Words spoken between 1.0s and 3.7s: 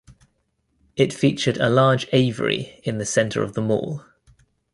featured a large aviary in the centre of the